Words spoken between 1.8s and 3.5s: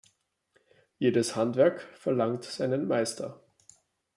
verlangt seinen Meister.